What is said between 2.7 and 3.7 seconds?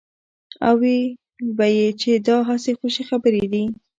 خوشې خبرې دي.